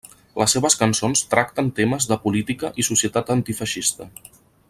[0.41, 4.09] Les seves cançons tracten temes de política i societat antifeixista.